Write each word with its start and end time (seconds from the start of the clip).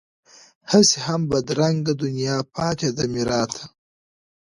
هسې 0.71 0.97
هم 1.05 1.21
بدرنګه 1.31 1.93
دنیا 2.03 2.37
پاتې 2.55 2.89
ده 2.95 3.03
میراته 3.13 3.63